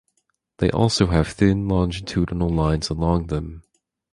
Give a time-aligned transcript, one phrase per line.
[0.57, 3.61] They also have thin longitudinal lines along them.